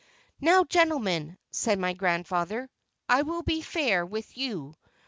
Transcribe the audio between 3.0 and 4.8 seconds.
"I will be fair with you.